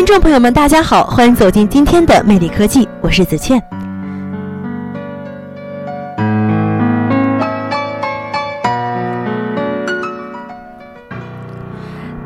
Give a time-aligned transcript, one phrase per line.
[0.00, 3.62] 听众朋友们，大家好，欢迎走进今天的魅力科技，我是子倩。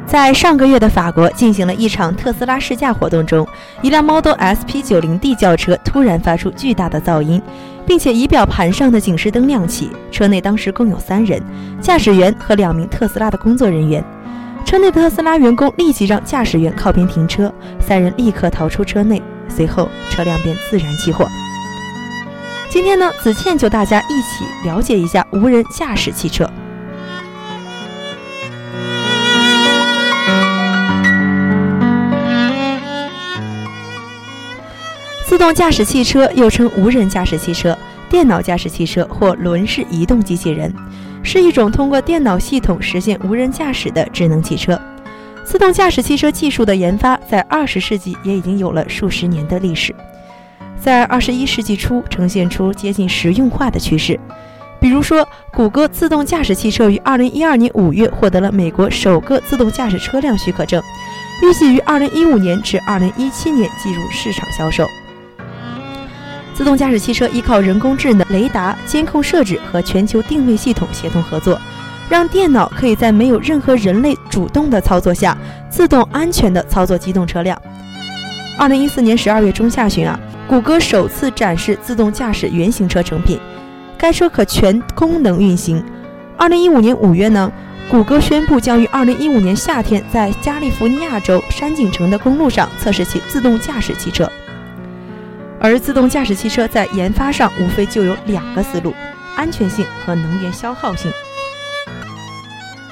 [0.07, 3.45] 在上个月的法国进行了一场特斯拉试驾活动中，
[3.83, 7.43] 一辆 Model S P90D 轿车突然发出巨大的噪音，
[7.85, 9.91] 并且仪表盘上的警示灯亮起。
[10.13, 11.43] 车内当时共有三人，
[11.81, 14.03] 驾驶员和两名特斯拉的工作人员。
[14.65, 21.29] 车内特斯拉员工立即让驾驶员靠边停车，三人立刻逃出车内，随后车辆便自燃起火。
[22.71, 26.51] 今天呢，子倩就大家一起了解一下无人驾驶汽车。
[35.27, 37.77] 自动驾驶汽车又称无人驾驶汽车、
[38.15, 40.73] 电脑驾驶汽车或轮式移动机器人，
[41.25, 44.81] 是一种通过电脑系统实现无人驾驶的智能汽车。
[45.43, 49.93] 自动驾驶汽车技术的研发在二十世纪也已经有了数十年的历史，
[50.81, 54.19] 在二十一世纪初呈现出接近实用化的趋势。
[54.81, 60.81] 比如说，谷歌自动驾驶汽车于二零一二年五月获得了美国首个自动驾驶车辆许可证，
[61.43, 64.87] 预计于二零一五年至二零一七年进入市场销售。
[66.55, 71.61] 自动驾驶汽车依靠人工智能、雷达监控设置和全球定位系统协同合作，
[72.09, 75.37] 让电脑可以在没有任何人类主动的操作下，
[75.69, 77.61] 自动安全的操作机动车辆。
[78.57, 83.41] 二零一四年十二月中下旬啊，谷歌首次展示自动驾驶原型车成品，
[83.99, 85.85] 该车可全功能运行。
[86.37, 87.51] 二零一五年五月呢，
[87.91, 94.31] 谷歌宣布将于二零一五年夏天在加利福尼亚州山景城的公路上测试其自动驾驶汽车。
[95.65, 98.95] 而自动驾驶汽车在研发上无非就有两个思路：
[99.35, 101.11] 安全性和能源消耗性。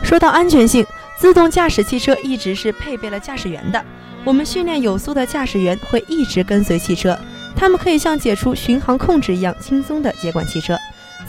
[0.03, 0.83] 说到安全性，
[1.19, 3.85] 自动驾驶汽车一直是配备了驾驶员的。
[4.25, 7.15] 我们训练有素的驾驶员会一直跟随汽车，
[7.55, 10.75] 他们可以像解除巡航控制一样轻松地接管汽车。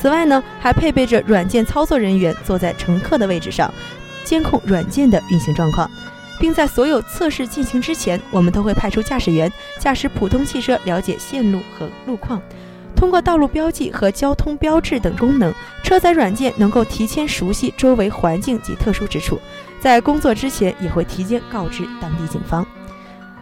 [0.01, 3.69] 此外呢，还配备着软件操作人员坐在乘客的位置上，
[4.23, 5.91] 监控软件的运行状况。
[6.39, 12.41] 并在所有测试进行之前，我们都会派出驾驶员驾驶普通汽车，了解线路和路况。
[12.95, 19.39] 通过道路标记和交通标志等功能，车载软件能够提前熟悉周围环境及特殊之处，
[19.81, 22.65] 在工作之前也会提前告知当地警方。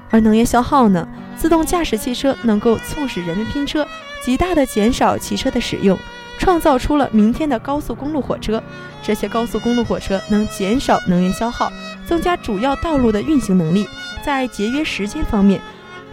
[0.09, 1.07] 而能源消耗呢？
[1.37, 3.87] 自动驾驶汽车能够促使人们拼车，
[4.23, 5.97] 极大的减少汽车的使用，
[6.41, 8.61] 创造出了明天的高速公路火车。
[9.03, 11.71] 这些高速公路火车能减少能源消耗。
[12.07, 13.87] 增加主要道路的运行能力，
[14.25, 15.61] 在节约时间方面，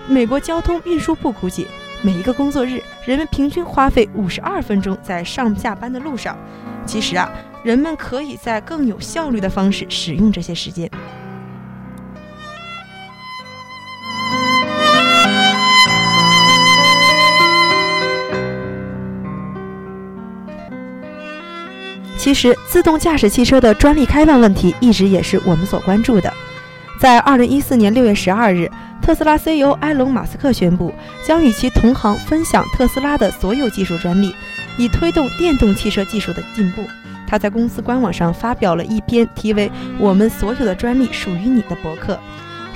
[0.07, 1.67] 美国交通运输部估计，
[2.03, 6.37] 每一个工作日，人们平均花费五十二分钟在上下班的路上。
[6.85, 7.29] 其实啊，
[7.65, 10.89] 人们可以在更有效率的方式使用这些时间。
[22.19, 26.31] 其实，自动驾驶汽车的专利开放问题一直也是我们所关注的。
[27.01, 28.69] 在二零一四年六月十二日，
[29.01, 30.93] 特斯拉 CEO 埃隆·马斯克宣布，
[31.25, 34.35] 将与其同行分享特斯拉的所有技术专利，
[34.77, 36.83] 以推动电动汽车技术的进步。
[37.25, 39.69] 他在公司官网上发表了一篇题为
[39.99, 42.19] 《我们所有的专利属于你》的博客。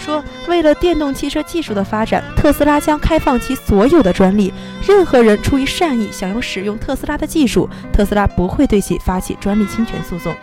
[0.03, 4.53] 说，为了电动汽车技术的发展，特斯拉将开放其所有的专利。
[4.87, 10.35] 任何人出于善意想要使用特斯拉的技术，特斯拉不会对其发起专利侵权诉讼。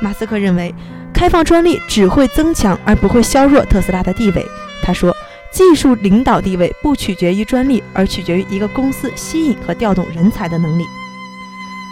[0.00, 0.74] 马斯克认为，
[1.14, 4.44] 开放专利只会增强而不会削弱特斯拉的地位。
[4.82, 5.16] 他说，
[5.50, 10.84] 技术领导地位不取决于专利，而取决于一个公司吸引和调动人才的能力。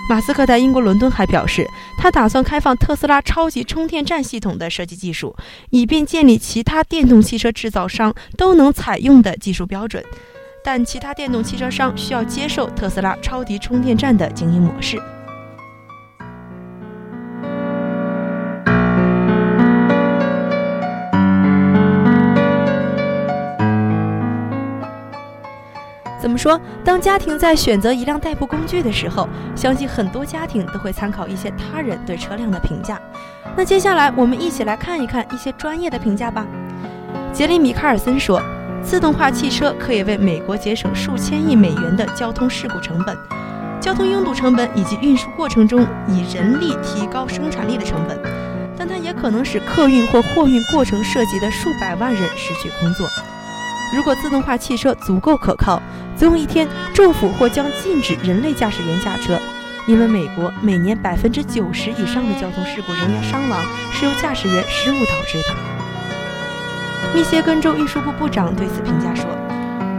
[0.07, 1.67] 马斯克在英国伦敦还表示，
[1.97, 5.35] 他打算开放特斯拉超级充电站系统的设计技术，
[5.71, 10.05] 以便建立其他电动汽车制造商都能采用的技术标准。
[10.63, 15.01] 但其他电动汽车商需要接受特斯拉超级充电站的经营模式。
[26.37, 33.01] 说，当家庭在选择一辆代步工具的时候，相信很多家庭都会参考一些他人对车辆的评价。
[33.57, 36.47] 那接下来我们一起来看一看一些专业的评价吧。
[37.33, 38.43] 杰里米·卡尔森说，
[38.83, 43.17] 自动化汽车可以为美国节省数千亿美元的交通事故成本、
[43.81, 48.19] 交通拥堵成本以及运输过程中以人力提高生产力的成本，
[48.77, 53.09] 但它也可能使客运或货运过程涉及的数百万人失去工作。
[53.95, 55.81] 如果自动化汽车足够可靠，
[56.17, 59.39] 总有一天政府或将禁止人类驾驶员驾车，
[59.87, 65.55] 因为美国每年百分之九十以上的交通事故人员伤亡是由驾驶员失误导致的。
[67.15, 69.27] 密歇根州运输部部长对此评价说：“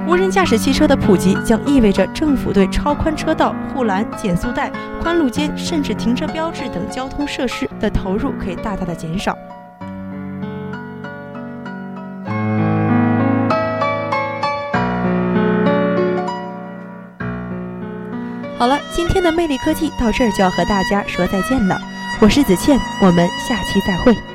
[0.05, 4.69] 无人驾驶汽车的普及将意味着政府对超宽车道、护栏、减速带、
[5.01, 9.33] 宽路肩，甚至停车标志等交通设施的投入可以大大的减少。”
[18.57, 21.79] 好了，今天的魅力科技到这儿就要和大家说再见了。
[22.21, 24.34] 我是子倩，我们下期再会。